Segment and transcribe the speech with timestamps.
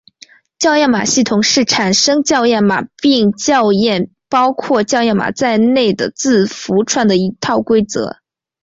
[0.57, 8.17] 校验码系统是产生校验码并校验包括校验码在内的字符串的一套规则。